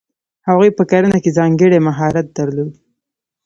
هغوی 0.47 0.69
په 0.77 0.83
کرنه 0.91 1.17
کې 1.23 1.35
ځانګړی 1.37 1.79
مهارت 1.87 2.27
درلود. 2.37 2.71